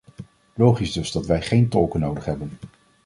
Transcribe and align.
Logisch 0.55 0.91
dus 0.93 1.11
dat 1.11 1.25
wij 1.25 1.41
geen 1.41 1.67
tolken 1.69 1.99
nodig 1.99 2.25
hebben. 2.25 2.51